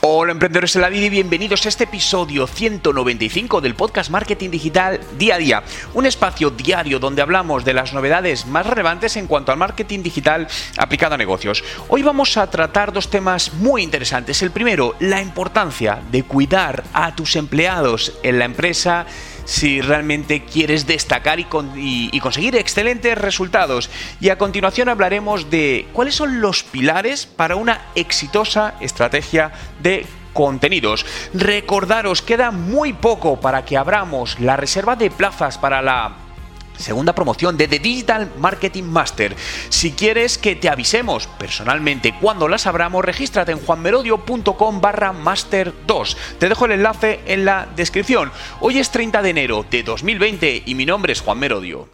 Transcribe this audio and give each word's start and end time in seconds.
Hola 0.00 0.30
emprendedores 0.30 0.74
de 0.74 0.80
la 0.80 0.90
vida 0.90 1.06
y 1.06 1.10
bienvenidos 1.10 1.66
a 1.66 1.70
este 1.70 1.82
episodio 1.82 2.46
195 2.46 3.60
del 3.60 3.74
podcast 3.74 4.10
Marketing 4.10 4.48
Digital 4.48 5.00
Día 5.18 5.34
a 5.34 5.38
Día, 5.38 5.62
un 5.92 6.06
espacio 6.06 6.50
diario 6.50 7.00
donde 7.00 7.20
hablamos 7.20 7.64
de 7.64 7.74
las 7.74 7.92
novedades 7.92 8.46
más 8.46 8.64
relevantes 8.64 9.16
en 9.16 9.26
cuanto 9.26 9.50
al 9.50 9.58
marketing 9.58 10.04
digital 10.04 10.46
aplicado 10.76 11.16
a 11.16 11.18
negocios. 11.18 11.64
Hoy 11.88 12.04
vamos 12.04 12.36
a 12.36 12.48
tratar 12.48 12.92
dos 12.92 13.10
temas 13.10 13.54
muy 13.54 13.82
interesantes. 13.82 14.40
El 14.40 14.52
primero, 14.52 14.94
la 15.00 15.20
importancia 15.20 16.00
de 16.12 16.22
cuidar 16.22 16.84
a 16.92 17.16
tus 17.16 17.34
empleados 17.34 18.12
en 18.22 18.38
la 18.38 18.44
empresa 18.44 19.04
si 19.48 19.80
realmente 19.80 20.44
quieres 20.44 20.86
destacar 20.86 21.40
y, 21.40 22.20
conseguir 22.20 22.54
excelentes 22.54 23.16
resultados. 23.16 23.88
Y 24.20 24.28
a 24.28 24.36
continuación 24.36 24.90
hablaremos 24.90 25.48
de 25.48 25.88
cuáles 25.94 26.14
son 26.14 26.42
los 26.42 26.62
pilares 26.62 27.24
para 27.24 27.56
una 27.56 27.80
exitosa 27.94 28.74
estrategia 28.80 29.52
de 29.82 30.04
contenidos. 30.34 31.06
Recordaros, 31.32 32.20
queda 32.20 32.50
muy 32.50 32.92
poco 32.92 33.40
para 33.40 33.64
que 33.64 33.78
abramos 33.78 34.38
la 34.38 34.58
reserva 34.58 34.96
de 34.96 35.10
plazas 35.10 35.56
para 35.56 35.80
la 35.80 36.27
segunda 36.78 37.14
promoción 37.14 37.56
de 37.56 37.68
The 37.68 37.78
Digital 37.78 38.32
Marketing 38.38 38.84
Master. 38.84 39.36
Si 39.68 39.92
quieres 39.92 40.38
que 40.38 40.56
te 40.56 40.68
avisemos 40.68 41.26
personalmente 41.26 42.14
cuando 42.20 42.48
las 42.48 42.66
abramos, 42.66 43.04
regístrate 43.04 43.52
en 43.52 43.58
juanmerodio.com 43.58 44.80
barra 44.80 45.12
master 45.12 45.74
2. 45.86 46.16
Te 46.38 46.48
dejo 46.48 46.66
el 46.66 46.72
enlace 46.72 47.20
en 47.26 47.44
la 47.44 47.68
descripción. 47.76 48.30
Hoy 48.60 48.78
es 48.78 48.90
30 48.90 49.22
de 49.22 49.30
enero 49.30 49.66
de 49.70 49.82
2020 49.82 50.62
y 50.66 50.74
mi 50.74 50.86
nombre 50.86 51.12
es 51.12 51.20
Juan 51.20 51.38
Merodio. 51.38 51.88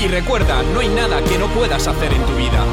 Y 0.00 0.08
recuerda, 0.08 0.62
no 0.72 0.80
hay 0.80 0.88
nada 0.88 1.22
que 1.22 1.36
no 1.36 1.46
puedas 1.48 1.86
hacer 1.86 2.10
en 2.10 2.24
tu 2.24 2.34
vida. 2.34 2.64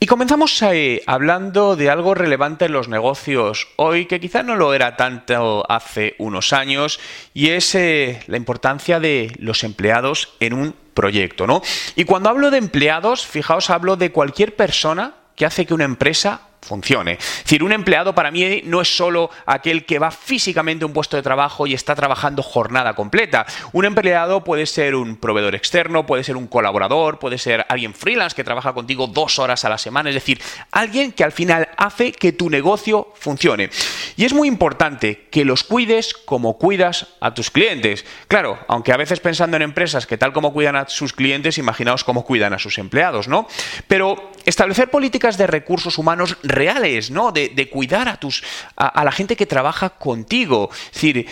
Y 0.00 0.06
comenzamos 0.06 0.62
hablando 1.06 1.74
de 1.74 1.90
algo 1.90 2.14
relevante 2.14 2.66
en 2.66 2.72
los 2.72 2.86
negocios 2.88 3.66
hoy, 3.74 4.06
que 4.06 4.20
quizá 4.20 4.44
no 4.44 4.54
lo 4.54 4.72
era 4.72 4.96
tanto 4.96 5.68
hace 5.68 6.14
unos 6.18 6.52
años, 6.52 7.00
y 7.34 7.48
es 7.48 7.74
eh, 7.74 8.22
la 8.28 8.36
importancia 8.36 9.00
de 9.00 9.32
los 9.40 9.64
empleados 9.64 10.34
en 10.38 10.52
un 10.52 10.74
proyecto, 10.94 11.48
¿no? 11.48 11.62
Y 11.96 12.04
cuando 12.04 12.28
hablo 12.28 12.52
de 12.52 12.58
empleados, 12.58 13.26
fijaos, 13.26 13.70
hablo 13.70 13.96
de 13.96 14.12
cualquier 14.12 14.54
persona 14.54 15.14
que 15.34 15.46
hace 15.46 15.66
que 15.66 15.74
una 15.74 15.84
empresa 15.84 16.42
funcione. 16.60 17.12
Es 17.12 17.44
decir, 17.44 17.62
un 17.62 17.72
empleado 17.72 18.14
para 18.14 18.30
mí 18.30 18.62
no 18.64 18.80
es 18.80 18.96
solo 18.96 19.30
aquel 19.46 19.84
que 19.84 19.98
va 19.98 20.10
físicamente 20.10 20.84
a 20.84 20.86
un 20.86 20.92
puesto 20.92 21.16
de 21.16 21.22
trabajo 21.22 21.66
y 21.66 21.74
está 21.74 21.94
trabajando 21.94 22.42
jornada 22.42 22.94
completa. 22.94 23.46
Un 23.72 23.84
empleado 23.84 24.44
puede 24.44 24.66
ser 24.66 24.94
un 24.94 25.16
proveedor 25.16 25.54
externo, 25.54 26.06
puede 26.06 26.24
ser 26.24 26.36
un 26.36 26.46
colaborador, 26.46 27.18
puede 27.18 27.38
ser 27.38 27.64
alguien 27.68 27.94
freelance 27.94 28.34
que 28.34 28.44
trabaja 28.44 28.72
contigo 28.72 29.06
dos 29.06 29.38
horas 29.38 29.64
a 29.64 29.68
la 29.68 29.78
semana, 29.78 30.10
es 30.10 30.14
decir, 30.14 30.40
alguien 30.70 31.12
que 31.12 31.24
al 31.24 31.32
final 31.32 31.68
hace 31.76 32.12
que 32.12 32.32
tu 32.32 32.50
negocio 32.50 33.12
funcione. 33.14 33.70
Y 34.18 34.24
es 34.24 34.34
muy 34.34 34.48
importante 34.48 35.28
que 35.30 35.44
los 35.44 35.62
cuides 35.62 36.12
como 36.12 36.58
cuidas 36.58 37.06
a 37.20 37.34
tus 37.34 37.52
clientes. 37.52 38.04
Claro, 38.26 38.58
aunque 38.66 38.92
a 38.92 38.96
veces 38.96 39.20
pensando 39.20 39.56
en 39.56 39.62
empresas 39.62 40.08
que 40.08 40.18
tal 40.18 40.32
como 40.32 40.52
cuidan 40.52 40.74
a 40.74 40.88
sus 40.88 41.12
clientes, 41.12 41.56
imaginaos 41.56 42.02
cómo 42.02 42.24
cuidan 42.24 42.52
a 42.52 42.58
sus 42.58 42.78
empleados, 42.78 43.28
¿no? 43.28 43.46
Pero 43.86 44.32
establecer 44.44 44.90
políticas 44.90 45.38
de 45.38 45.46
recursos 45.46 45.98
humanos 45.98 46.36
reales, 46.42 47.12
¿no? 47.12 47.30
De, 47.30 47.70
cuidar 47.70 48.08
a, 48.08 48.16
tus, 48.16 48.42
a, 48.74 49.04
la 49.04 49.12
gente 49.12 49.36
que 49.36 49.46
trabaja 49.46 49.90
contigo. 49.90 50.68
Es 50.72 50.94
decir, 50.94 51.28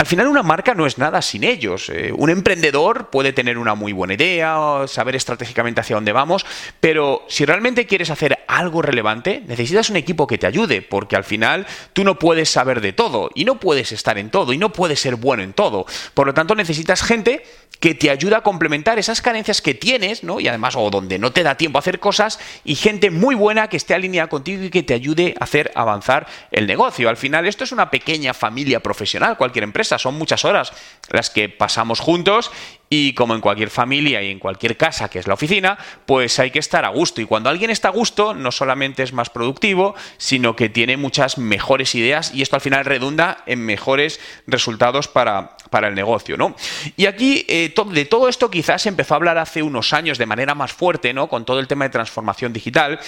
al 0.00 0.06
final 0.06 0.28
una 0.28 0.42
marca 0.42 0.74
no 0.74 0.86
es 0.86 0.96
nada 0.96 1.20
sin 1.20 1.44
ellos. 1.44 1.90
Eh, 1.90 2.10
un 2.16 2.30
emprendedor 2.30 3.10
puede 3.10 3.34
tener 3.34 3.58
una 3.58 3.74
muy 3.74 3.92
buena 3.92 4.14
idea, 4.14 4.56
saber 4.86 5.14
estratégicamente 5.14 5.82
hacia 5.82 5.94
dónde 5.94 6.12
vamos, 6.12 6.46
pero 6.80 7.26
si 7.28 7.44
realmente 7.44 7.84
quieres 7.84 8.08
hacer 8.08 8.38
algo 8.48 8.80
relevante, 8.80 9.42
necesitas 9.46 9.90
un 9.90 9.96
equipo 9.96 10.26
que 10.26 10.38
te 10.38 10.46
ayude, 10.46 10.80
porque 10.80 11.16
al 11.16 11.24
final 11.24 11.66
tú 11.92 12.02
no 12.02 12.18
puedes 12.18 12.48
saber 12.48 12.80
de 12.80 12.94
todo 12.94 13.28
y 13.34 13.44
no 13.44 13.60
puedes 13.60 13.92
estar 13.92 14.16
en 14.16 14.30
todo 14.30 14.54
y 14.54 14.58
no 14.58 14.72
puedes 14.72 15.00
ser 15.00 15.16
bueno 15.16 15.42
en 15.42 15.52
todo. 15.52 15.84
Por 16.14 16.26
lo 16.26 16.32
tanto, 16.32 16.54
necesitas 16.54 17.02
gente 17.02 17.42
que 17.78 17.94
te 17.94 18.10
ayuda 18.10 18.38
a 18.38 18.42
complementar 18.42 18.98
esas 18.98 19.22
carencias 19.22 19.62
que 19.62 19.74
tienes, 19.74 20.22
¿no? 20.22 20.38
Y 20.38 20.48
además, 20.48 20.76
o 20.76 20.90
donde 20.90 21.18
no 21.18 21.32
te 21.32 21.42
da 21.42 21.56
tiempo 21.56 21.78
a 21.78 21.80
hacer 21.80 21.98
cosas, 21.98 22.38
y 22.64 22.74
gente 22.74 23.10
muy 23.10 23.34
buena 23.34 23.68
que 23.68 23.78
esté 23.78 23.94
alineada 23.94 24.28
contigo 24.28 24.64
y 24.64 24.70
que 24.70 24.82
te 24.82 24.94
ayude 24.94 25.34
a 25.40 25.44
hacer 25.44 25.72
avanzar 25.74 26.26
el 26.50 26.66
negocio. 26.66 27.08
Al 27.08 27.16
final, 27.16 27.46
esto 27.46 27.64
es 27.64 27.72
una 27.72 27.90
pequeña 27.90 28.34
familia 28.34 28.80
profesional, 28.80 29.36
cualquier 29.38 29.64
empresa, 29.64 29.89
son 29.98 30.14
muchas 30.16 30.44
horas 30.44 30.72
las 31.10 31.30
que 31.30 31.48
pasamos 31.48 32.00
juntos 32.00 32.50
y 32.92 33.14
como 33.14 33.36
en 33.36 33.40
cualquier 33.40 33.70
familia 33.70 34.20
y 34.20 34.32
en 34.32 34.40
cualquier 34.40 34.76
casa 34.76 35.08
que 35.08 35.20
es 35.20 35.28
la 35.28 35.34
oficina, 35.34 35.78
pues 36.06 36.40
hay 36.40 36.50
que 36.50 36.58
estar 36.58 36.84
a 36.84 36.88
gusto. 36.88 37.20
Y 37.20 37.24
cuando 37.24 37.48
alguien 37.48 37.70
está 37.70 37.86
a 37.86 37.92
gusto, 37.92 38.34
no 38.34 38.50
solamente 38.50 39.04
es 39.04 39.12
más 39.12 39.30
productivo, 39.30 39.94
sino 40.18 40.56
que 40.56 40.68
tiene 40.68 40.96
muchas 40.96 41.38
mejores 41.38 41.94
ideas 41.94 42.34
y 42.34 42.42
esto 42.42 42.56
al 42.56 42.62
final 42.62 42.84
redunda 42.84 43.44
en 43.46 43.64
mejores 43.64 44.18
resultados 44.48 45.06
para, 45.06 45.56
para 45.70 45.86
el 45.86 45.94
negocio, 45.94 46.36
¿no? 46.36 46.56
Y 46.96 47.06
aquí 47.06 47.46
eh, 47.46 47.72
de 47.92 48.04
todo 48.06 48.28
esto 48.28 48.50
quizás 48.50 48.82
se 48.82 48.88
empezó 48.88 49.14
a 49.14 49.18
hablar 49.18 49.38
hace 49.38 49.62
unos 49.62 49.92
años 49.92 50.18
de 50.18 50.26
manera 50.26 50.56
más 50.56 50.72
fuerte, 50.72 51.14
¿no? 51.14 51.28
Con 51.28 51.44
todo 51.44 51.60
el 51.60 51.68
tema 51.68 51.84
de 51.84 51.90
transformación 51.90 52.52
digital, 52.52 52.98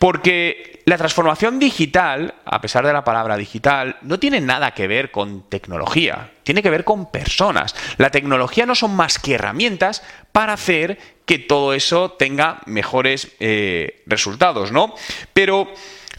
porque 0.00 0.82
la 0.84 0.98
transformación 0.98 1.60
digital, 1.60 2.34
a 2.44 2.60
pesar 2.60 2.84
de 2.84 2.92
la 2.92 3.04
palabra 3.04 3.36
digital, 3.36 3.98
no 4.02 4.18
tiene 4.18 4.40
nada 4.40 4.72
que 4.72 4.88
ver 4.88 5.12
con 5.12 5.48
tecnología, 5.48 6.32
tiene 6.42 6.62
que 6.62 6.70
ver 6.70 6.84
con 6.84 7.10
personas. 7.10 7.74
La 7.98 8.10
tecnología 8.10 8.66
no 8.66 8.74
son 8.74 8.94
más 8.94 9.18
que 9.18 9.34
herramientas 9.34 10.02
para 10.32 10.54
hacer 10.54 10.98
que 11.24 11.38
todo 11.38 11.74
eso 11.74 12.12
tenga 12.12 12.60
mejores 12.66 13.28
eh, 13.40 14.02
resultados, 14.06 14.72
¿no? 14.72 14.94
Pero 15.32 15.72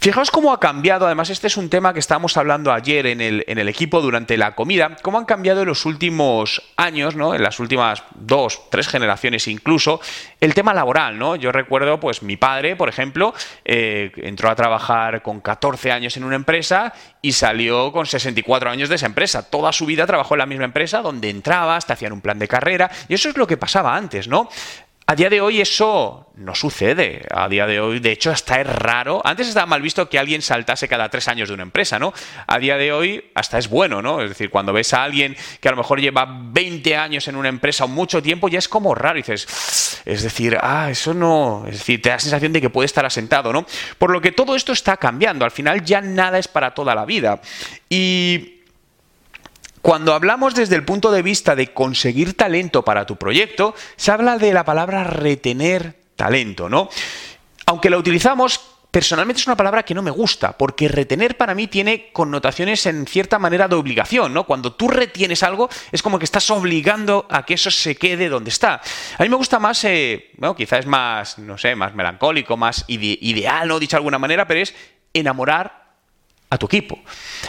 Fijaos 0.04 0.32
cómo 0.32 0.52
ha 0.52 0.60
cambiado, 0.60 1.06
además 1.06 1.30
este 1.30 1.48
es 1.48 1.56
un 1.56 1.70
tema 1.70 1.94
que 1.94 2.02
estábamos 2.02 2.36
hablando 2.36 2.74
ayer 2.74 3.08
en 3.08 3.22
el, 3.22 3.46
en 3.48 3.58
el, 3.58 3.70
equipo 3.70 4.02
durante 4.02 4.36
la 4.36 4.54
comida, 4.54 4.98
cómo 5.02 5.18
han 5.18 5.24
cambiado 5.24 5.62
en 5.62 5.70
los 5.70 5.86
últimos 5.86 6.62
años, 6.76 7.16
¿no? 7.16 7.34
en 7.34 7.42
las 7.42 7.62
últimas 7.62 8.04
dos, 8.14 8.70
tres 8.70 8.90
generaciones 8.90 9.48
incluso, 9.48 10.02
el 10.42 10.54
tema 10.54 10.74
laboral. 10.74 11.18
¿no? 11.18 11.38
Yo 11.38 11.54
recuerdo, 11.54 12.02
pues 12.02 12.22
mi 12.22 12.36
padre, 12.36 12.76
por 12.76 12.90
ejemplo, 12.90 13.34
eh, 13.64 14.12
entró 14.18 14.50
a 14.50 14.56
trabajar 14.56 15.22
con 15.22 15.40
14 15.40 15.94
años 15.94 16.18
en 16.18 16.26
una 16.26 16.36
empresa 16.36 16.92
y 17.22 17.32
salió 17.32 17.94
con 17.94 18.06
64 18.06 18.70
años 18.70 18.90
de 18.90 18.96
esa 18.96 19.06
empresa. 19.06 19.50
Toda 19.50 19.72
su 19.72 19.86
vida 19.86 20.06
trabajó 20.06 20.36
en 20.36 20.40
la 20.40 20.46
misma 20.46 20.66
empresa 20.66 21.02
donde 21.02 21.30
entrabas, 21.30 21.86
te 21.86 21.94
hacían 21.94 22.12
un 22.12 22.20
plan 22.20 22.40
de 22.40 22.50
carrera 22.50 22.92
y 23.08 23.14
eso 23.14 23.30
es 23.30 23.38
lo 23.38 23.48
que 23.48 23.56
pasaba 23.56 23.96
antes, 23.96 24.28
¿no? 24.28 24.50
A 25.06 25.16
día 25.16 25.30
de 25.30 25.42
hoy 25.42 25.60
eso 25.60 26.32
no 26.36 26.56
sucede. 26.56 27.26
A 27.30 27.50
día 27.50 27.68
de 27.68 27.82
hoy, 27.82 28.00
de 28.00 28.12
hecho, 28.12 28.32
hasta 28.32 28.62
es 28.62 28.68
raro. 28.68 29.22
Antes 29.26 29.50
estaba 29.50 29.66
mal 29.66 29.82
visto 29.82 30.08
que 30.08 30.18
alguien 30.18 30.42
saltase 30.42 30.88
cada 30.88 31.10
tres 31.10 31.28
años 31.28 31.50
de 31.50 31.56
una 31.56 31.64
empresa, 31.64 32.00
¿no? 32.00 32.14
A 32.48 32.58
día 32.58 32.78
de 32.78 32.94
hoy 32.94 33.32
hasta 33.36 33.58
es 33.58 33.68
bueno, 33.68 34.02
¿no? 34.02 34.22
Es 34.22 34.30
decir, 34.30 34.50
cuando 34.50 34.72
ves 34.72 34.94
a 34.94 35.04
alguien 35.04 35.36
que 35.60 35.68
a 35.68 35.72
lo 35.72 35.78
mejor 35.78 36.00
lleva 36.00 36.26
20 36.30 36.96
años 36.96 37.28
en 37.28 37.36
una 37.36 37.50
empresa 37.50 37.84
o 37.84 37.90
mucho 37.90 38.22
tiempo, 38.24 38.48
ya 38.48 38.60
es 38.60 38.70
como 38.70 38.96
raro. 38.96 39.20
Y 39.20 39.24
dices, 39.24 40.02
es 40.06 40.24
decir, 40.24 40.58
ah, 40.62 40.90
eso 40.90 41.14
no. 41.14 41.66
Es 41.68 41.80
decir, 41.80 42.02
te 42.02 42.10
da 42.10 42.16
la 42.16 42.20
sensación 42.22 42.54
de 42.54 42.62
que 42.62 42.70
puede 42.70 42.86
estar 42.86 43.06
asentado, 43.06 43.52
¿no? 43.52 43.66
Por 43.98 44.10
lo 44.10 44.22
que 44.22 44.32
todo 44.32 44.56
esto 44.56 44.72
está 44.72 44.96
cambiando. 44.96 45.44
Al 45.44 45.52
final 45.52 45.84
ya 45.84 46.00
nada 46.00 46.40
es 46.40 46.48
para 46.48 46.74
toda 46.74 46.96
la 46.96 47.06
vida. 47.06 47.42
Y 47.90 48.63
cuando 49.84 50.14
hablamos 50.14 50.56
desde 50.56 50.78
el 50.78 50.86
punto 50.86 51.12
de 51.12 51.22
vista 51.22 51.58
de 51.58 51.74
conseguir 51.74 52.38
talento 52.38 52.86
para 52.86 53.06
tu 53.06 53.18
proyecto, 53.18 53.76
se 53.98 54.12
habla 54.12 54.38
de 54.38 54.54
la 54.54 54.64
palabra 54.64 55.04
retener 55.04 56.00
talento, 56.16 56.70
¿no? 56.70 56.88
Aunque 57.66 57.90
la 57.90 57.98
utilizamos, 57.98 58.62
personalmente 58.90 59.42
es 59.42 59.48
una 59.48 59.58
palabra 59.58 59.84
que 59.84 59.94
no 59.94 60.02
me 60.02 60.10
gusta, 60.10 60.58
porque 60.58 60.88
retener 60.88 61.36
para 61.36 61.54
mí 61.54 61.68
tiene 61.68 62.14
connotaciones 62.14 62.86
en 62.86 63.06
cierta 63.06 63.40
manera 63.40 63.68
de 63.68 63.76
obligación, 63.76 64.34
¿no? 64.34 64.46
Cuando 64.46 64.72
tú 64.72 64.88
retienes 64.88 65.44
algo, 65.44 65.70
es 65.92 66.02
como 66.02 66.18
que 66.18 66.24
estás 66.24 66.50
obligando 66.50 67.28
a 67.30 67.46
que 67.46 67.56
eso 67.56 67.70
se 67.70 67.98
quede 67.98 68.30
donde 68.30 68.52
está. 68.52 68.76
A 69.18 69.24
mí 69.24 69.28
me 69.28 69.36
gusta 69.36 69.60
más, 69.60 69.84
eh, 69.84 70.32
bueno, 70.38 70.56
quizás 70.56 70.80
es 70.80 70.86
más, 70.86 71.38
no 71.40 71.58
sé, 71.58 71.76
más 71.76 71.94
melancólico, 71.94 72.56
más 72.56 72.86
ideal, 72.88 73.68
¿no? 73.68 73.80
Dicho 73.80 73.98
de 73.98 74.00
alguna 74.00 74.18
manera, 74.18 74.48
pero 74.48 74.62
es 74.62 74.74
enamorar 75.14 75.84
a 76.50 76.58
tu 76.58 76.68
equipo. 76.68 77.02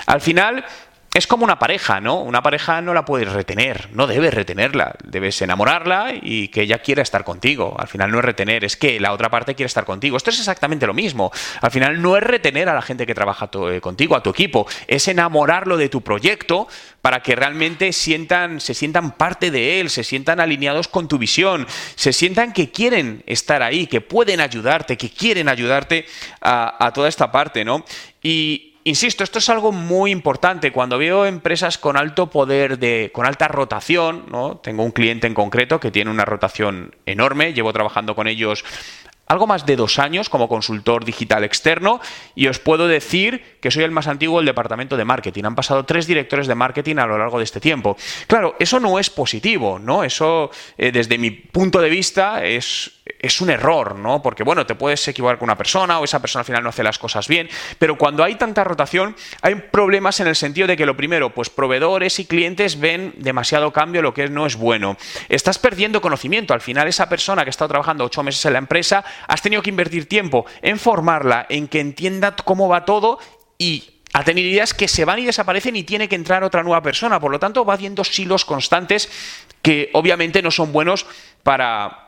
Al 0.07 0.21
final, 0.21 0.65
es 1.15 1.29
como 1.29 1.45
una 1.45 1.61
pareja, 1.61 2.01
¿no? 2.01 2.21
Una 2.21 2.43
pareja 2.43 2.81
no 2.81 2.93
la 2.93 3.05
puedes 3.05 3.33
retener, 3.33 3.89
no 3.93 4.09
debes 4.09 4.35
retenerla, 4.35 4.97
debes 5.05 5.41
enamorarla 5.43 6.13
y 6.21 6.49
que 6.49 6.63
ella 6.63 6.81
quiera 6.81 7.03
estar 7.03 7.23
contigo. 7.23 7.77
Al 7.79 7.87
final 7.87 8.11
no 8.11 8.19
es 8.19 8.25
retener, 8.25 8.65
es 8.65 8.77
que 8.77 8.99
la 8.99 9.13
otra 9.13 9.31
parte 9.31 9.55
quiere 9.55 9.69
estar 9.69 9.85
contigo. 9.85 10.17
Esto 10.17 10.31
es 10.31 10.41
exactamente 10.41 10.89
lo 10.89 10.93
mismo. 10.93 11.31
Al 11.61 11.71
final 11.71 12.03
no 12.03 12.17
es 12.17 12.23
retener 12.25 12.69
a 12.69 12.75
la 12.75 12.83
gente 12.83 13.07
que 13.07 13.15
trabaja 13.15 13.49
eh, 13.71 13.81
contigo, 13.81 14.17
a 14.17 14.25
tu 14.25 14.31
equipo, 14.31 14.67
es 14.89 15.07
enamorarlo 15.07 15.77
de 15.77 15.89
tu 15.89 16.03
proyecto 16.03 16.67
para 17.01 17.23
que 17.23 17.37
realmente 17.37 17.93
sientan, 17.93 18.61
se 18.61 18.75
sientan 18.75 19.13
parte 19.13 19.53
de 19.53 19.81
él, 19.81 19.91
se 19.91 20.03
sientan 20.03 20.41
alineados 20.41 20.89
con 20.89 21.07
tu 21.07 21.19
visión, 21.19 21.69
se 21.95 22.13
sientan 22.13 22.53
que 22.53 22.73
quieren 22.73 23.23
estar 23.27 23.63
ahí, 23.63 23.87
que 23.87 24.01
pueden 24.01 24.41
ayudarte, 24.41 24.97
que 24.97 25.11
quieren 25.11 25.49
ayudarte 25.49 26.07
a, 26.41 26.85
a 26.85 26.93
toda 26.93 27.09
esta 27.09 27.31
parte, 27.31 27.65
¿no? 27.65 27.85
Y, 28.21 28.74
Insisto, 28.87 29.25
esto 29.25 29.39
es 29.39 29.49
algo 29.49 29.73
muy 29.73 30.11
importante. 30.11 30.71
Cuando 30.71 30.99
veo 30.99 31.25
empresas 31.25 31.79
con 31.79 31.97
alto 31.97 32.29
poder 32.29 32.79
de, 32.79 33.11
con 33.15 33.25
alta 33.25 33.49
rotación, 33.49 34.27
¿no? 34.31 34.59
Tengo 34.59 34.83
un 34.83 34.91
cliente 34.91 35.27
en 35.27 35.33
concreto 35.33 35.81
que 35.81 35.91
tiene 35.91 36.11
una 36.11 36.27
rotación 36.27 36.95
enorme, 37.07 37.55
llevo 37.55 37.73
trabajando 37.73 38.15
con 38.15 38.27
ellos 38.27 38.63
algo 39.27 39.47
más 39.47 39.65
de 39.65 39.77
dos 39.77 39.99
años 39.99 40.29
como 40.29 40.49
consultor 40.49 41.05
digital 41.05 41.45
externo 41.45 42.01
y 42.35 42.49
os 42.49 42.59
puedo 42.59 42.87
decir 42.87 43.57
que 43.61 43.71
soy 43.71 43.85
el 43.85 43.91
más 43.91 44.07
antiguo 44.07 44.39
del 44.39 44.47
departamento 44.47 44.99
de 44.99 45.07
marketing. 45.07 45.45
Han 45.45 45.55
pasado 45.55 45.85
tres 45.85 46.07
directores 46.07 46.47
de 46.47 46.55
marketing 46.55 46.97
a 46.97 47.07
lo 47.07 47.17
largo 47.17 47.39
de 47.39 47.45
este 47.45 47.61
tiempo. 47.61 47.97
Claro, 48.27 48.55
eso 48.59 48.81
no 48.81 48.99
es 48.99 49.09
positivo, 49.09 49.79
¿no? 49.79 50.05
Eso, 50.05 50.51
eh, 50.77 50.93
desde 50.93 51.17
mi 51.17 51.31
punto 51.31 51.81
de 51.81 51.89
vista, 51.89 52.45
es, 52.45 52.94
es 53.05 53.41
un 53.41 53.51
error, 53.51 53.97
¿no? 53.97 54.23
Porque, 54.23 54.43
bueno, 54.43 54.65
te 54.65 54.75
puedes 54.75 55.07
equivocar 55.09 55.39
con 55.39 55.47
una 55.47 55.59
persona 55.59 55.99
o 55.99 56.05
esa 56.05 56.21
persona 56.21 56.41
al 56.41 56.47
final 56.47 56.63
no 56.63 56.71
hace 56.71 56.83
las 56.83 56.99
cosas 56.99 57.29
bien, 57.29 57.51
pero 57.79 57.99
cuando 57.99 58.25
hay 58.25 58.37
tanta 58.37 58.65
rotación, 58.65 59.15
hay 59.43 59.57
problemas 59.57 60.21
en 60.21 60.27
el 60.27 60.37
sentido 60.37 60.67
de 60.67 60.77
que 60.77 60.87
lo 60.87 60.97
primero, 60.97 61.31
pues 61.31 61.51
proveedores 61.51 62.19
y 62.19 62.25
clientes 62.25 62.81
ven 62.81 63.15
demasiado 63.19 63.73
cambio, 63.73 64.01
lo 64.01 64.15
que 64.15 64.29
no 64.29 64.47
es 64.47 64.57
bueno. 64.57 64.97
Estás 65.29 65.59
perdiendo 65.59 66.01
conocimiento. 66.01 66.55
Al 66.55 66.63
final, 66.63 66.89
esa 66.89 67.09
persona 67.09 67.43
que 67.43 67.49
ha 67.49 67.51
estado 67.51 67.69
trabajando 67.69 68.05
ocho 68.05 68.23
meses 68.23 68.45
en 68.47 68.55
la 68.55 68.59
empresa, 68.59 69.05
has 69.29 69.43
tenido 69.43 69.63
que 69.63 69.71
invertir 69.71 70.09
tiempo 70.09 70.47
en 70.63 70.79
formarla, 70.79 71.47
en 71.51 71.69
que 71.69 71.81
entienda 71.81 72.35
cómo 72.37 72.69
va 72.69 72.87
todo 72.87 73.19
y 73.59 74.01
ha 74.15 74.25
tenido 74.25 74.49
ideas 74.49 74.73
que 74.73 74.89
se 74.89 75.05
van 75.05 75.19
y 75.19 75.27
desaparecen 75.27 75.77
y 75.77 75.83
tiene 75.83 76.09
que 76.09 76.15
entrar 76.15 76.43
otra 76.45 76.63
nueva 76.63 76.81
persona. 76.83 77.21
Por 77.21 77.33
lo 77.33 77.39
tanto, 77.39 77.65
va 77.65 77.75
haciendo 77.75 78.05
silos 78.05 78.45
constantes 78.45 79.11
que 79.61 79.91
obviamente 79.93 80.41
no 80.41 80.51
son 80.51 80.73
buenos 80.73 81.05
para, 81.43 82.04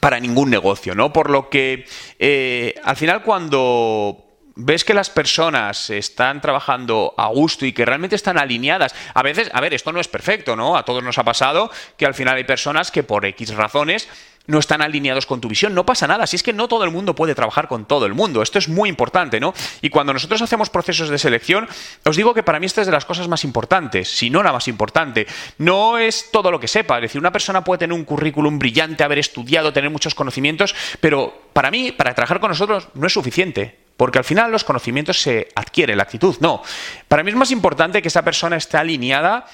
para 0.00 0.20
ningún 0.20 0.50
negocio, 0.50 0.94
¿no? 0.94 1.12
Por 1.12 1.30
lo 1.30 1.48
que 1.48 1.86
eh, 2.18 2.74
al 2.84 2.96
final 2.96 3.22
cuando 3.22 4.24
ves 4.54 4.84
que 4.84 4.94
las 4.94 5.10
personas 5.10 5.90
están 5.90 6.40
trabajando 6.40 7.14
a 7.16 7.28
gusto 7.28 7.64
y 7.64 7.72
que 7.72 7.84
realmente 7.84 8.16
están 8.16 8.38
alineadas, 8.38 8.94
a 9.14 9.22
veces, 9.22 9.50
a 9.52 9.60
ver, 9.60 9.74
esto 9.74 9.92
no 9.92 10.00
es 10.00 10.08
perfecto, 10.08 10.56
¿no? 10.56 10.76
A 10.76 10.84
todos 10.84 11.02
nos 11.02 11.18
ha 11.18 11.24
pasado 11.24 11.70
que 11.96 12.06
al 12.06 12.14
final 12.14 12.36
hay 12.36 12.44
personas 12.44 12.90
que 12.90 13.02
por 13.02 13.24
X 13.24 13.54
razones 13.54 14.08
no 14.46 14.58
están 14.58 14.82
alineados 14.82 15.26
con 15.26 15.40
tu 15.40 15.48
visión, 15.48 15.74
no 15.74 15.86
pasa 15.86 16.06
nada. 16.06 16.26
Si 16.26 16.36
es 16.36 16.42
que 16.42 16.52
no 16.52 16.68
todo 16.68 16.84
el 16.84 16.90
mundo 16.90 17.14
puede 17.14 17.34
trabajar 17.34 17.68
con 17.68 17.84
todo 17.84 18.06
el 18.06 18.14
mundo. 18.14 18.42
Esto 18.42 18.58
es 18.58 18.68
muy 18.68 18.88
importante, 18.88 19.40
¿no? 19.40 19.54
Y 19.80 19.90
cuando 19.90 20.12
nosotros 20.12 20.42
hacemos 20.42 20.70
procesos 20.70 21.08
de 21.08 21.18
selección, 21.18 21.68
os 22.04 22.16
digo 22.16 22.34
que 22.34 22.42
para 22.42 22.58
mí 22.58 22.66
esta 22.66 22.80
es 22.80 22.86
de 22.86 22.92
las 22.92 23.04
cosas 23.04 23.28
más 23.28 23.44
importantes, 23.44 24.08
si 24.08 24.30
no 24.30 24.42
la 24.42 24.52
más 24.52 24.68
importante. 24.68 25.26
No 25.58 25.98
es 25.98 26.30
todo 26.30 26.50
lo 26.50 26.58
que 26.58 26.68
sepa. 26.68 26.96
Es 26.96 27.02
decir, 27.02 27.20
una 27.20 27.32
persona 27.32 27.62
puede 27.62 27.80
tener 27.80 27.94
un 27.94 28.04
currículum 28.04 28.58
brillante, 28.58 29.04
haber 29.04 29.18
estudiado, 29.18 29.72
tener 29.72 29.90
muchos 29.90 30.14
conocimientos, 30.14 30.74
pero 31.00 31.42
para 31.52 31.70
mí, 31.70 31.92
para 31.92 32.14
trabajar 32.14 32.40
con 32.40 32.50
nosotros, 32.50 32.88
no 32.94 33.06
es 33.06 33.12
suficiente. 33.12 33.82
Porque 33.96 34.18
al 34.18 34.24
final 34.24 34.50
los 34.50 34.64
conocimientos 34.64 35.20
se 35.20 35.48
adquieren, 35.54 35.96
la 35.96 36.02
actitud 36.04 36.36
no. 36.40 36.62
Para 37.08 37.22
mí 37.22 37.30
es 37.30 37.36
más 37.36 37.50
importante 37.50 38.02
que 38.02 38.08
esa 38.08 38.22
persona 38.22 38.56
esté 38.56 38.78
alineada 38.78 39.46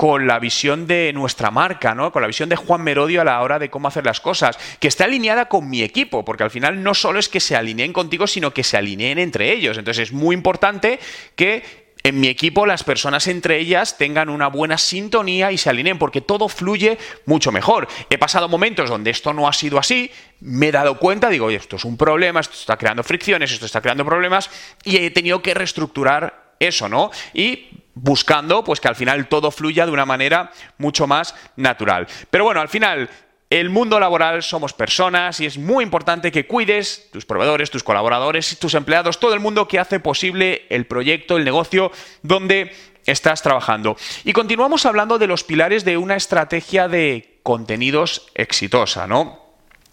con 0.00 0.26
la 0.26 0.38
visión 0.38 0.86
de 0.86 1.12
nuestra 1.12 1.50
marca, 1.50 1.94
¿no? 1.94 2.10
Con 2.10 2.22
la 2.22 2.26
visión 2.26 2.48
de 2.48 2.56
Juan 2.56 2.80
Merodio 2.80 3.20
a 3.20 3.24
la 3.24 3.42
hora 3.42 3.58
de 3.58 3.68
cómo 3.68 3.86
hacer 3.86 4.06
las 4.06 4.18
cosas, 4.18 4.58
que 4.78 4.88
esté 4.88 5.04
alineada 5.04 5.44
con 5.44 5.68
mi 5.68 5.82
equipo, 5.82 6.24
porque 6.24 6.42
al 6.42 6.50
final 6.50 6.82
no 6.82 6.94
solo 6.94 7.18
es 7.18 7.28
que 7.28 7.38
se 7.38 7.54
alineen 7.54 7.92
contigo, 7.92 8.26
sino 8.26 8.54
que 8.54 8.64
se 8.64 8.78
alineen 8.78 9.18
entre 9.18 9.52
ellos. 9.52 9.76
Entonces 9.76 10.08
es 10.08 10.12
muy 10.14 10.34
importante 10.34 10.98
que 11.36 11.90
en 12.02 12.18
mi 12.18 12.28
equipo 12.28 12.64
las 12.64 12.82
personas 12.82 13.26
entre 13.26 13.58
ellas 13.58 13.98
tengan 13.98 14.30
una 14.30 14.46
buena 14.46 14.78
sintonía 14.78 15.52
y 15.52 15.58
se 15.58 15.68
alineen, 15.68 15.98
porque 15.98 16.22
todo 16.22 16.48
fluye 16.48 16.96
mucho 17.26 17.52
mejor. 17.52 17.86
He 18.08 18.16
pasado 18.16 18.48
momentos 18.48 18.88
donde 18.88 19.10
esto 19.10 19.34
no 19.34 19.46
ha 19.48 19.52
sido 19.52 19.78
así, 19.78 20.10
me 20.40 20.68
he 20.68 20.72
dado 20.72 20.98
cuenta, 20.98 21.28
digo, 21.28 21.44
oye, 21.44 21.58
esto 21.58 21.76
es 21.76 21.84
un 21.84 21.98
problema, 21.98 22.40
esto 22.40 22.54
está 22.54 22.78
creando 22.78 23.02
fricciones, 23.02 23.52
esto 23.52 23.66
está 23.66 23.82
creando 23.82 24.06
problemas, 24.06 24.48
y 24.82 24.96
he 24.96 25.10
tenido 25.10 25.42
que 25.42 25.52
reestructurar 25.52 26.54
eso, 26.58 26.88
¿no? 26.88 27.10
Y 27.34 27.79
buscando 27.94 28.64
pues 28.64 28.80
que 28.80 28.88
al 28.88 28.96
final 28.96 29.28
todo 29.28 29.50
fluya 29.50 29.86
de 29.86 29.92
una 29.92 30.06
manera 30.06 30.50
mucho 30.78 31.06
más 31.06 31.34
natural. 31.56 32.06
Pero 32.30 32.44
bueno, 32.44 32.60
al 32.60 32.68
final 32.68 33.08
el 33.50 33.68
mundo 33.68 33.98
laboral 33.98 34.44
somos 34.44 34.72
personas 34.72 35.40
y 35.40 35.46
es 35.46 35.58
muy 35.58 35.82
importante 35.82 36.30
que 36.30 36.46
cuides 36.46 37.08
tus 37.12 37.26
proveedores, 37.26 37.70
tus 37.70 37.82
colaboradores, 37.82 38.56
tus 38.60 38.74
empleados, 38.74 39.18
todo 39.18 39.34
el 39.34 39.40
mundo 39.40 39.66
que 39.66 39.80
hace 39.80 39.98
posible 39.98 40.66
el 40.70 40.86
proyecto, 40.86 41.36
el 41.36 41.44
negocio 41.44 41.90
donde 42.22 42.72
estás 43.06 43.42
trabajando. 43.42 43.96
Y 44.24 44.32
continuamos 44.32 44.86
hablando 44.86 45.18
de 45.18 45.26
los 45.26 45.42
pilares 45.42 45.84
de 45.84 45.96
una 45.96 46.14
estrategia 46.14 46.86
de 46.86 47.40
contenidos 47.42 48.28
exitosa, 48.34 49.08
¿no? 49.08 49.39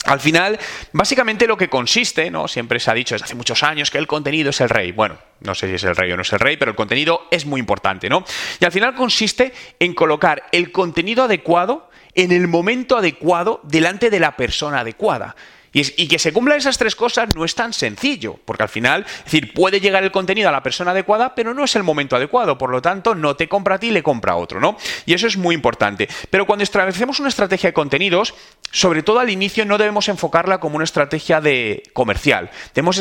Al 0.08 0.22
final, 0.22 0.58
básicamente 0.94 1.48
lo 1.48 1.58
que 1.58 1.68
consiste, 1.68 2.32
¿no? 2.32 2.48
Siempre 2.48 2.80
se 2.80 2.90
ha 2.90 2.94
dicho 2.94 3.16
desde 3.16 3.26
hace 3.26 3.36
muchos 3.36 3.62
años 3.64 3.92
que 3.92 3.98
el 3.98 4.08
contenido 4.08 4.52
es 4.52 4.62
el 4.62 4.70
rey. 4.70 4.94
Bueno, 4.94 5.18
no 5.42 5.54
sé 5.54 5.68
si 5.68 5.76
es 5.76 5.84
el 5.84 5.98
rey 5.98 6.12
o 6.14 6.16
no 6.16 6.22
es 6.22 6.32
el 6.32 6.40
rey, 6.40 6.56
pero 6.56 6.72
el 6.72 6.78
contenido 6.78 7.28
es 7.30 7.46
muy 7.46 7.60
importante, 7.60 8.10
¿no? 8.10 8.24
Y 8.60 8.64
al 8.64 8.72
final 8.72 8.96
consiste 8.96 9.54
en 9.80 9.94
colocar 9.94 10.44
el 10.54 10.72
contenido 10.72 11.26
adecuado 11.26 11.90
en 12.16 12.32
el 12.32 12.48
momento 12.48 12.98
adecuado 12.98 13.60
delante 13.64 14.10
de 14.10 14.20
la 14.22 14.38
persona 14.38 14.80
adecuada. 14.80 15.36
Y, 15.74 16.08
que 16.08 16.18
se 16.20 16.34
cumplan 16.34 16.58
esas 16.58 16.78
tres 16.78 16.96
cosas 16.96 17.36
no 17.36 17.46
es 17.46 17.54
tan 17.54 17.74
sencillo, 17.74 18.40
porque 18.46 18.64
al 18.64 18.70
final, 18.70 19.06
es 19.08 19.26
decir, 19.26 19.54
puede 19.54 19.80
llegar 19.80 20.04
el 20.04 20.12
contenido 20.12 20.50
a 20.50 20.52
la 20.52 20.64
persona 20.64 20.92
adecuada, 20.92 21.36
pero 21.36 21.54
no 21.54 21.64
es 21.64 21.76
el 21.76 21.84
momento 21.84 22.16
adecuado, 22.16 22.58
por 22.58 22.70
lo 22.70 22.82
tanto, 22.82 23.14
no 23.14 23.36
te 23.36 23.48
compra 23.48 23.76
a 23.76 23.80
ti, 23.80 23.92
le 23.92 24.02
compra 24.02 24.34
a 24.34 24.36
otro, 24.38 24.60
¿no? 24.60 24.78
Y 25.06 25.14
eso 25.14 25.28
es 25.28 25.38
muy 25.38 25.54
importante. 25.54 26.08
Pero 26.30 26.46
cuando 26.46 26.64
establecemos 26.64 27.20
una 27.20 27.30
estrategia 27.30 27.70
de 27.70 27.74
contenidos, 27.74 28.34
sobre 28.72 29.04
todo 29.04 29.20
al 29.20 29.30
inicio 29.30 29.66
no 29.66 29.78
debemos 29.78 30.10
enfocarla 30.10 30.60
como 30.60 30.76
una 30.76 30.84
estrategia 30.84 31.42
de 31.42 31.84
comercial, 31.94 32.50
debemos 32.74 33.00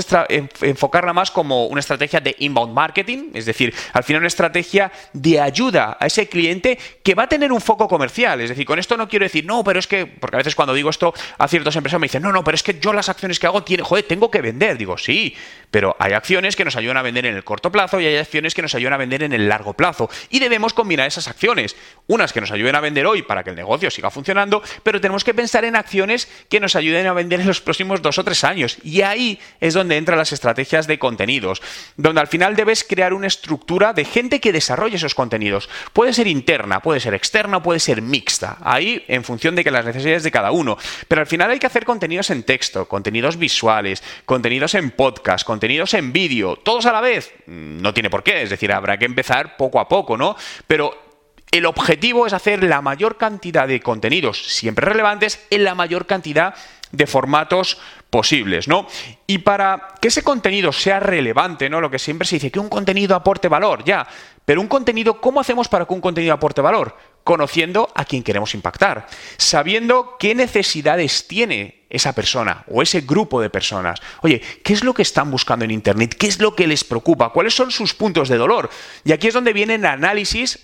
enfocarla 0.60 1.12
más 1.12 1.30
como 1.30 1.66
una 1.66 1.80
estrategia 1.80 2.20
de 2.20 2.36
inbound 2.38 2.72
marketing, 2.72 3.30
es 3.34 3.46
decir, 3.46 3.74
al 3.92 4.04
final 4.04 4.20
una 4.20 4.28
estrategia 4.28 4.92
de 5.12 5.40
ayuda 5.40 5.96
a 5.98 6.06
ese 6.06 6.28
cliente 6.28 6.78
que 7.02 7.14
va 7.14 7.24
a 7.24 7.28
tener 7.28 7.52
un 7.52 7.60
foco 7.60 7.88
comercial, 7.88 8.40
es 8.40 8.50
decir, 8.50 8.67
con 8.67 8.79
esto 8.79 8.96
no 8.96 9.08
quiero 9.08 9.24
decir, 9.24 9.44
no, 9.44 9.64
pero 9.64 9.79
es 9.79 9.86
que, 9.86 10.06
porque 10.06 10.36
a 10.36 10.38
veces 10.38 10.55
cuando 10.55 10.74
digo 10.74 10.91
esto 10.91 11.14
a 11.38 11.48
ciertos 11.48 11.74
empresarios 11.76 12.00
me 12.00 12.06
dicen, 12.06 12.22
no, 12.22 12.32
no, 12.32 12.44
es 12.56 12.63
que 12.63 12.81
yo 12.81 12.93
las 12.93 13.08
acciones 13.08 13.39
que 13.39 13.46
hago, 13.46 13.63
tiene, 13.63 13.82
joder, 13.82 14.05
tengo 14.05 14.31
que 14.31 14.41
vender. 14.41 14.77
Digo, 14.77 14.98
sí, 14.98 15.36
pero 15.70 15.94
hay 15.98 16.13
acciones 16.13 16.56
que 16.56 16.65
nos 16.65 16.77
ayudan 16.77 16.96
a 16.96 17.03
vender 17.03 17.27
en 17.27 17.36
el 17.36 17.44
corto 17.44 17.70
plazo 17.70 18.01
y 18.01 18.06
hay 18.06 18.17
acciones 18.17 18.55
que 18.55 18.63
nos 18.63 18.75
ayudan 18.75 18.94
a 18.94 18.96
vender 18.96 19.22
en 19.22 19.32
el 19.32 19.48
largo 19.48 19.75
plazo. 19.75 20.10
Y 20.31 20.39
debemos 20.39 20.72
combinar 20.72 21.06
esas 21.06 21.29
acciones. 21.29 21.77
Unas 22.06 22.32
que 22.32 22.41
nos 22.41 22.51
ayuden 22.51 22.75
a 22.75 22.81
vender 22.81 23.06
hoy 23.06 23.22
para 23.22 23.44
que 23.44 23.51
el 23.51 23.56
negocio 23.56 23.91
siga 23.91 24.10
funcionando, 24.10 24.63
pero 24.82 25.01
tenemos 25.01 25.22
que 25.22 25.34
pensar 25.34 25.65
en 25.65 25.77
acciones 25.77 26.29
que 26.48 26.60
nos 26.60 26.77
ayuden 26.77 27.06
a 27.06 27.13
vender 27.13 27.41
en 27.41 27.46
los 27.46 27.60
próximos 27.60 28.03
dos 28.03 28.19
o 28.19 28.25
tres 28.25 28.43
años. 28.44 28.79
Y 28.82 29.03
ahí 29.03 29.39
es 29.60 29.75
donde 29.75 29.96
entran 29.96 30.19
las 30.19 30.32
estrategias 30.32 30.86
de 30.86 30.98
contenidos, 30.98 31.63
donde 31.96 32.20
al 32.20 32.27
final 32.27 32.56
debes 32.56 32.84
crear 32.84 33.13
una 33.13 33.27
estructura 33.27 33.93
de 33.93 34.05
gente 34.05 34.41
que 34.41 34.53
desarrolle 34.53 34.96
esos 34.96 35.15
contenidos. 35.15 35.69
Puede 35.93 36.13
ser 36.13 36.27
interna, 36.27 36.81
puede 36.81 37.01
ser 37.01 37.15
externa, 37.15 37.63
puede 37.63 37.81
ser 37.81 38.03
mixta. 38.03 38.56
Ahí 38.63 39.05
en 39.08 39.25
función 39.25 39.55
de 39.55 39.65
que 39.65 39.70
las 39.70 39.84
necesidades 39.84 40.22
de 40.22 40.31
cada 40.31 40.53
uno. 40.53 40.79
Pero 41.08 41.20
al 41.20 41.27
final 41.27 41.51
hay 41.51 41.58
que 41.58 41.67
hacer 41.67 41.84
contenidos 41.84 42.31
en 42.31 42.44
texto, 42.46 42.88
contenidos 42.88 43.36
visuales, 43.36 44.03
contenidos 44.24 44.74
en 44.74 44.93
podcast, 44.93 45.44
contenidos 45.44 45.93
en 45.94 46.12
vídeo, 46.12 46.56
todos 46.56 46.86
a 46.86 46.93
la 46.93 47.03
vez. 47.03 47.32
Mm, 47.46 47.82
no 47.82 47.93
tiene 47.93 48.08
por 48.08 48.22
qué, 48.22 48.43
es 48.43 48.50
decir, 48.50 48.72
habrá 48.72 48.98
que 48.98 49.05
empezar 49.05 49.56
poco 49.58 49.81
a 49.81 49.88
poco, 49.88 50.17
¿no? 50.17 50.36
Pero 50.67 51.06
el 51.50 51.67
objetivo 51.67 52.26
es 52.26 52.32
hacer 52.32 52.62
la 52.65 52.82
mayor 52.82 53.17
cantidad 53.17 53.69
de 53.69 53.81
contenidos 53.81 54.46
siempre 54.46 54.86
relevantes 54.86 55.46
en 55.50 55.65
la 55.65 55.74
mayor 55.74 56.06
cantidad 56.06 56.55
de 56.93 57.06
formatos 57.06 57.79
posibles, 58.10 58.69
¿no? 58.69 58.86
Y 59.26 59.38
para 59.38 59.88
que 60.00 60.08
ese 60.08 60.22
contenido 60.22 60.72
sea 60.72 61.00
relevante, 61.00 61.69
¿no? 61.69 61.81
Lo 61.81 61.91
que 61.91 61.98
siempre 61.98 62.26
se 62.26 62.36
dice, 62.36 62.50
que 62.50 62.60
un 62.60 62.69
contenido 62.69 63.15
aporte 63.15 63.48
valor, 63.48 63.84
ya. 63.84 64.06
Pero 64.44 64.60
un 64.60 64.69
contenido, 64.69 65.20
¿cómo 65.20 65.41
hacemos 65.41 65.69
para 65.69 65.84
que 65.84 65.94
un 65.94 66.00
contenido 66.00 66.34
aporte 66.34 66.60
valor? 66.60 66.96
Conociendo 67.26 67.90
a 67.92 68.04
quien 68.04 68.22
queremos 68.22 68.54
impactar, 68.54 69.08
sabiendo 69.36 70.14
qué 70.16 70.32
necesidades 70.36 71.26
tiene 71.26 71.86
esa 71.90 72.12
persona 72.12 72.62
o 72.68 72.82
ese 72.82 73.00
grupo 73.00 73.40
de 73.40 73.50
personas. 73.50 73.98
Oye, 74.22 74.40
¿qué 74.62 74.72
es 74.72 74.84
lo 74.84 74.94
que 74.94 75.02
están 75.02 75.28
buscando 75.28 75.64
en 75.64 75.72
Internet? 75.72 76.14
¿Qué 76.16 76.28
es 76.28 76.38
lo 76.38 76.54
que 76.54 76.68
les 76.68 76.84
preocupa? 76.84 77.30
¿Cuáles 77.30 77.52
son 77.52 77.72
sus 77.72 77.94
puntos 77.94 78.28
de 78.28 78.36
dolor? 78.36 78.70
Y 79.02 79.10
aquí 79.10 79.26
es 79.26 79.34
donde 79.34 79.52
viene 79.52 79.74
el 79.74 79.86
análisis 79.86 80.60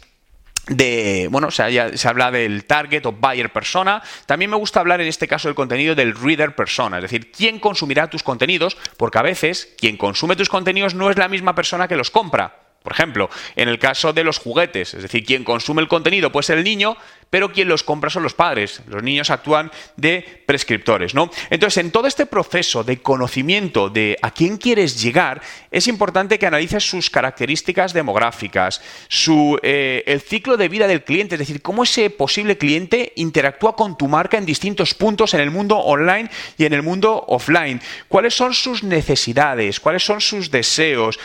de, 0.69 1.27
bueno, 1.33 1.51
se, 1.51 1.65
habla 2.07 2.31
del 2.31 2.65
target 2.65 3.07
o 3.07 3.13
buyer 3.13 3.53
persona. 3.53 4.01
También 4.27 4.49
me 4.49 4.57
gusta 4.57 4.79
hablar 4.79 5.01
en 5.01 5.09
este 5.09 5.27
caso 5.27 5.49
del 5.49 5.57
contenido 5.57 5.97
del 5.97 6.15
reader 6.15 6.55
persona, 6.55 6.99
es 6.99 7.03
decir, 7.03 7.33
quién 7.33 7.59
consumirá 7.59 8.09
tus 8.09 8.23
contenidos, 8.23 8.77
porque 8.97 9.19
a 9.19 9.23
veces 9.23 9.75
quien 9.77 9.97
consume 9.97 10.37
tus 10.37 10.49
contenidos 10.49 10.95
no 10.95 11.11
es 11.11 11.19
la 11.19 11.27
misma 11.27 11.57
persona 11.57 11.89
que 11.89 11.97
los 11.97 12.13
compra. 12.13 12.62
Por 12.83 12.93
ejemplo, 12.93 13.31
en 13.57 13.69
el 13.69 13.79
caso 13.79 14.13
de 14.13 14.25
los 14.25 14.39
juguetes, 14.39 14.95
es 14.95 15.03
decir, 15.03 15.25
quien 15.25 15.45
consume 15.45 15.83
el 15.83 15.89
contenido 15.89 16.33
puede 16.33 16.45
ser 16.45 16.59
el 16.59 16.65
niño, 16.65 16.97
pero 17.33 17.51
quien 17.51 17.67
los 17.67 17.83
compra 17.83 18.11
son 18.11 18.25
los 18.25 18.35
padres. 18.35 18.83
Los 18.89 19.03
niños 19.03 19.31
actúan 19.31 19.71
de 19.97 20.43
prescriptores, 20.45 21.15
¿no? 21.15 21.31
Entonces, 21.49 21.83
en 21.83 21.91
todo 21.91 22.07
este 22.07 22.27
proceso 22.27 22.85
de 22.85 22.99
conocimiento 22.99 23.89
de 23.89 24.19
a 24.21 24.33
quién 24.33 24.59
quieres 24.59 25.01
llegar, 25.01 25.41
es 25.71 25.89
importante 25.89 26.39
que 26.39 26.47
analices 26.47 26.85
sus 26.85 27.09
características 27.09 27.95
demográficas, 27.95 28.83
su, 29.09 29.59
eh, 29.63 30.05
el 30.07 30.21
ciclo 30.21 30.59
de 30.59 30.69
vida 30.69 30.87
del 30.87 31.05
cliente, 31.05 31.37
es 31.37 31.39
decir, 31.39 31.63
cómo 31.63 31.85
ese 31.85 32.11
posible 32.11 32.59
cliente 32.59 33.15
interactúa 33.17 33.77
con 33.77 33.97
tu 33.97 34.09
marca 34.09 34.37
en 34.37 34.45
distintos 34.45 34.93
puntos 34.93 35.33
en 35.33 35.41
el 35.41 35.51
mundo 35.51 35.79
online 35.79 36.29
y 36.59 36.67
en 36.67 36.75
el 36.75 36.83
mundo 36.83 37.25
offline. 37.29 37.81
¿Cuáles 38.09 38.35
son 38.35 38.53
sus 38.53 38.83
necesidades? 38.83 39.81
¿Cuáles 39.81 40.05
son 40.05 40.21
sus 40.21 40.51
deseos? 40.51 41.19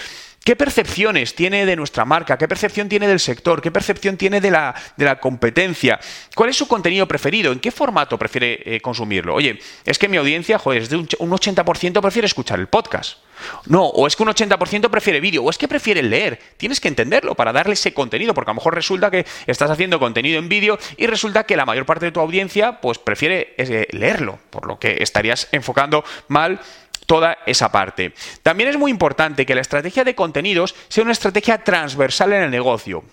¿Qué 0.48 0.56
percepciones 0.56 1.36
tiene 1.36 1.66
de 1.66 1.76
nuestra 1.76 2.06
marca? 2.06 2.38
¿Qué 2.38 2.48
percepción 2.48 2.88
tiene 2.88 3.06
del 3.06 3.20
sector? 3.20 3.62
¿Qué 3.62 3.70
percepción 3.70 4.16
tiene 4.16 4.40
de 4.40 4.50
la, 4.50 4.74
de 4.96 5.04
la 5.04 5.20
competencia? 5.20 6.00
¿Cuál 6.36 6.52
es 6.52 6.56
su 6.56 6.70
contenido 6.70 7.06
preferido? 7.06 7.52
¿En 7.52 7.60
qué 7.60 7.70
formato 7.70 8.18
prefiere 8.18 8.62
eh, 8.64 8.80
consumirlo? 8.80 9.36
Oye, 9.36 9.60
es 9.84 10.00
que 10.00 10.08
mi 10.08 10.16
audiencia, 10.16 10.58
joder, 10.58 10.84
es 10.84 10.90
de 10.90 10.96
un, 10.96 11.06
80% 11.06 12.02
prefiere 12.02 12.28
escuchar 12.28 12.62
el 12.62 12.68
podcast. 12.68 13.18
No, 13.66 13.88
o 13.88 14.08
es 14.08 14.16
que 14.16 14.24
un 14.24 14.30
80% 14.30 14.90
prefiere 14.90 15.20
vídeo, 15.20 15.44
o 15.44 15.50
es 15.50 15.58
que 15.58 15.68
prefiere 15.68 16.02
leer. 16.02 16.40
Tienes 16.56 16.80
que 16.80 16.88
entenderlo 16.88 17.36
para 17.36 17.52
darle 17.52 17.74
ese 17.74 17.94
contenido, 17.94 18.34
porque 18.34 18.50
a 18.50 18.54
lo 18.54 18.56
mejor 18.56 18.74
resulta 18.74 19.12
que 19.12 19.26
estás 19.48 19.70
haciendo 19.70 20.00
contenido 20.00 20.40
en 20.40 20.48
vídeo 20.48 20.80
y 20.96 21.08
resulta 21.08 21.44
que 21.44 21.58
la 21.58 21.66
mayor 21.66 21.86
parte 21.86 22.06
de 22.06 22.14
tu 22.14 22.22
audiencia 22.22 22.80
pues 22.80 23.00
prefiere 23.00 23.54
eh, 23.58 23.88
leerlo, 23.92 24.40
por 24.50 24.66
lo 24.66 24.80
que 24.80 25.04
estarías 25.04 25.50
enfocando 25.52 26.06
mal 26.30 26.62
toda 27.08 27.40
esa 27.48 27.72
parte. 27.72 28.14
También 28.44 28.70
es 28.70 28.78
muy 28.78 28.92
importante 28.92 29.48
que 29.48 29.56
la 29.56 29.62
estrategia 29.62 30.04
de 30.04 30.14
contenidos 30.14 30.76
sea 30.90 31.04
una 31.04 31.14
estrategia 31.14 31.64
transversal 31.64 32.34
en 32.34 32.44
el 32.44 32.52
negocio. 32.52 33.04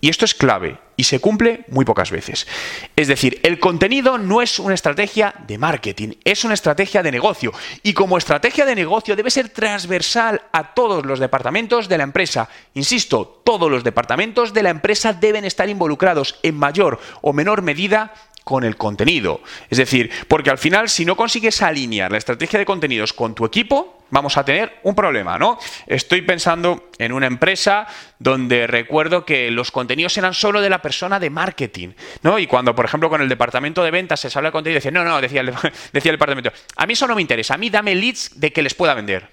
Y 0.00 0.10
esto 0.10 0.26
es 0.26 0.34
clave 0.34 0.76
y 0.96 1.04
se 1.04 1.18
cumple 1.18 1.64
muy 1.68 1.86
pocas 1.86 2.10
veces. 2.10 2.46
Es 2.94 3.08
decir, 3.08 3.40
el 3.42 3.58
contenido 3.58 4.18
no 4.18 4.42
es 4.42 4.58
una 4.58 4.74
estrategia 4.74 5.34
de 5.46 5.56
marketing, 5.56 6.10
es 6.24 6.44
una 6.44 6.52
estrategia 6.52 7.02
de 7.02 7.10
negocio. 7.10 7.54
Y 7.82 7.94
como 7.94 8.18
estrategia 8.18 8.66
de 8.66 8.74
negocio 8.74 9.16
debe 9.16 9.30
ser 9.30 9.48
transversal 9.48 10.42
a 10.52 10.74
todos 10.74 11.06
los 11.06 11.20
departamentos 11.20 11.88
de 11.88 11.96
la 11.96 12.04
empresa. 12.04 12.50
Insisto, 12.74 13.40
todos 13.44 13.70
los 13.70 13.82
departamentos 13.82 14.52
de 14.52 14.62
la 14.62 14.68
empresa 14.68 15.14
deben 15.14 15.46
estar 15.46 15.70
involucrados 15.70 16.38
en 16.42 16.56
mayor 16.58 17.00
o 17.22 17.32
menor 17.32 17.62
medida 17.62 18.12
con 18.44 18.62
el 18.62 18.76
contenido. 18.76 19.40
Es 19.70 19.78
decir, 19.78 20.10
porque 20.28 20.50
al 20.50 20.58
final 20.58 20.88
si 20.88 21.04
no 21.04 21.16
consigues 21.16 21.62
alinear 21.62 22.12
la 22.12 22.18
estrategia 22.18 22.58
de 22.58 22.66
contenidos 22.66 23.14
con 23.14 23.34
tu 23.34 23.46
equipo, 23.46 24.04
vamos 24.10 24.36
a 24.36 24.44
tener 24.44 24.80
un 24.82 24.94
problema, 24.94 25.38
¿no? 25.38 25.58
Estoy 25.86 26.22
pensando 26.22 26.90
en 26.98 27.12
una 27.12 27.26
empresa 27.26 27.86
donde 28.18 28.66
recuerdo 28.66 29.24
que 29.24 29.50
los 29.50 29.70
contenidos 29.70 30.16
eran 30.18 30.34
solo 30.34 30.60
de 30.60 30.70
la 30.70 30.82
persona 30.82 31.18
de 31.18 31.30
marketing, 31.30 31.88
¿no? 32.22 32.38
Y 32.38 32.46
cuando, 32.46 32.74
por 32.74 32.84
ejemplo, 32.84 33.08
con 33.08 33.22
el 33.22 33.28
departamento 33.28 33.82
de 33.82 33.90
ventas 33.90 34.20
se 34.20 34.28
habla 34.34 34.50
de 34.50 34.52
contenido, 34.52 34.76
decía, 34.76 34.90
no, 34.90 35.04
no, 35.04 35.20
decía 35.20 35.40
el, 35.40 35.46
decía 35.92 36.10
el 36.10 36.16
departamento, 36.16 36.52
a 36.76 36.86
mí 36.86 36.92
eso 36.92 37.08
no 37.08 37.14
me 37.14 37.22
interesa, 37.22 37.54
a 37.54 37.58
mí 37.58 37.70
dame 37.70 37.94
leads 37.94 38.38
de 38.38 38.52
que 38.52 38.62
les 38.62 38.74
pueda 38.74 38.94
vender. 38.94 39.28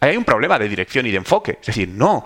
Ahí 0.00 0.10
hay 0.10 0.16
un 0.16 0.24
problema 0.24 0.58
de 0.58 0.68
dirección 0.68 1.06
y 1.06 1.10
de 1.10 1.16
enfoque. 1.16 1.58
Es 1.60 1.66
decir, 1.66 1.88
no, 1.88 2.24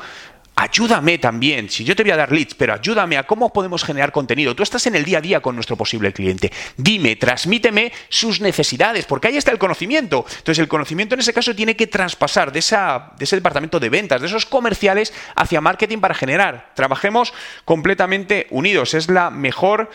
ayúdame 0.60 1.16
también, 1.16 1.70
si 1.70 1.84
yo 1.84 1.96
te 1.96 2.02
voy 2.02 2.12
a 2.12 2.16
dar 2.16 2.30
leads, 2.30 2.54
pero 2.54 2.74
ayúdame 2.74 3.16
a 3.16 3.22
cómo 3.22 3.50
podemos 3.50 3.82
generar 3.82 4.12
contenido. 4.12 4.54
Tú 4.54 4.62
estás 4.62 4.86
en 4.86 4.94
el 4.94 5.04
día 5.04 5.18
a 5.18 5.20
día 5.22 5.40
con 5.40 5.54
nuestro 5.54 5.74
posible 5.74 6.12
cliente. 6.12 6.52
Dime, 6.76 7.16
transmíteme 7.16 7.92
sus 8.10 8.42
necesidades, 8.42 9.06
porque 9.06 9.28
ahí 9.28 9.38
está 9.38 9.52
el 9.52 9.58
conocimiento. 9.58 10.26
Entonces, 10.28 10.58
el 10.58 10.68
conocimiento 10.68 11.14
en 11.14 11.20
ese 11.20 11.32
caso 11.32 11.54
tiene 11.54 11.76
que 11.76 11.86
traspasar 11.86 12.52
de, 12.52 12.58
esa, 12.58 13.12
de 13.16 13.24
ese 13.24 13.36
departamento 13.36 13.80
de 13.80 13.88
ventas, 13.88 14.20
de 14.20 14.26
esos 14.26 14.44
comerciales, 14.44 15.14
hacia 15.34 15.62
marketing 15.62 15.98
para 15.98 16.14
generar. 16.14 16.72
Trabajemos 16.74 17.32
completamente 17.64 18.46
unidos. 18.50 18.92
Es 18.92 19.08
la 19.08 19.30
mejor 19.30 19.88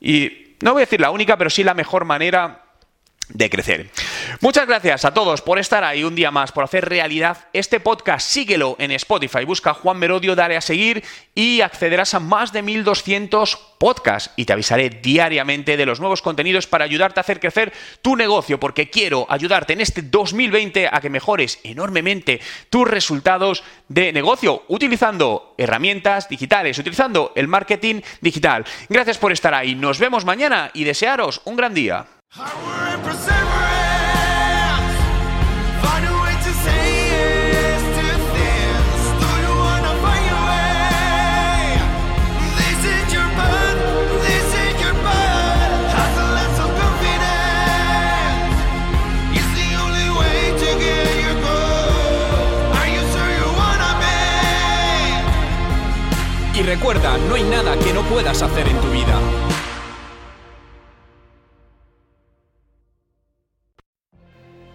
y 0.00 0.56
no 0.60 0.74
voy 0.74 0.82
a 0.82 0.84
decir 0.84 1.00
la 1.00 1.10
única, 1.10 1.38
pero 1.38 1.48
sí 1.48 1.64
la 1.64 1.72
mejor 1.72 2.04
manera 2.04 2.69
de 3.32 3.50
crecer. 3.50 3.90
Muchas 4.40 4.66
gracias 4.66 5.04
a 5.04 5.14
todos 5.14 5.42
por 5.42 5.58
estar 5.58 5.84
ahí 5.84 6.04
un 6.04 6.14
día 6.14 6.30
más, 6.30 6.52
por 6.52 6.64
hacer 6.64 6.88
realidad 6.88 7.48
este 7.52 7.80
podcast. 7.80 8.28
Síguelo 8.28 8.76
en 8.78 8.90
Spotify, 8.92 9.44
busca 9.44 9.74
Juan 9.74 9.98
Merodio, 9.98 10.34
dale 10.34 10.56
a 10.56 10.60
seguir 10.60 11.02
y 11.34 11.60
accederás 11.60 12.14
a 12.14 12.20
más 12.20 12.52
de 12.52 12.62
1200 12.62 13.56
podcasts 13.78 14.32
y 14.36 14.44
te 14.44 14.52
avisaré 14.52 14.90
diariamente 14.90 15.76
de 15.76 15.86
los 15.86 16.00
nuevos 16.00 16.22
contenidos 16.22 16.66
para 16.66 16.84
ayudarte 16.84 17.20
a 17.20 17.22
hacer 17.22 17.40
crecer 17.40 17.72
tu 18.02 18.14
negocio, 18.14 18.60
porque 18.60 18.90
quiero 18.90 19.26
ayudarte 19.28 19.72
en 19.72 19.80
este 19.80 20.02
2020 20.02 20.88
a 20.92 21.00
que 21.00 21.08
mejores 21.10 21.58
enormemente 21.64 22.40
tus 22.68 22.86
resultados 22.86 23.64
de 23.88 24.12
negocio 24.12 24.64
utilizando 24.68 25.54
herramientas 25.56 26.28
digitales, 26.28 26.78
utilizando 26.78 27.32
el 27.34 27.48
marketing 27.48 28.02
digital. 28.20 28.64
Gracias 28.88 29.18
por 29.18 29.32
estar 29.32 29.54
ahí, 29.54 29.74
nos 29.74 29.98
vemos 29.98 30.24
mañana 30.24 30.70
y 30.74 30.84
desearos 30.84 31.40
un 31.44 31.56
gran 31.56 31.72
día. 31.72 32.19
Y 56.52 56.62
recuerda, 56.62 57.16
no 57.26 57.34
hay 57.34 57.42
nada 57.42 57.76
que 57.78 57.92
no 57.92 58.02
puedas 58.02 58.42
hacer 58.42 58.68
en 58.68 58.78
tu 58.80 58.90
vida. 58.90 59.49